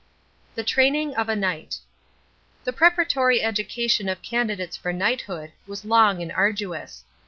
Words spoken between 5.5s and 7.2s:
was long and arduous.